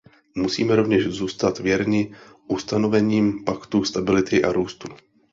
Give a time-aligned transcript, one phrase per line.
[0.35, 2.13] Musíme rovněž zůstat věrni
[2.47, 4.87] ustanovením paktu stability a růstu.